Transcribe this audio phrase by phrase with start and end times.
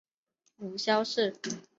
[0.57, 1.35] 母萧氏。